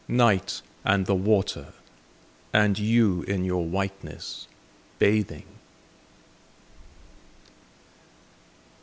Night, 0.07 0.63
and 0.83 1.05
the 1.05 1.13
water, 1.13 1.73
and 2.51 2.79
you 2.79 3.21
in 3.27 3.43
your 3.45 3.63
whiteness, 3.63 4.47
bathing! 4.97 5.45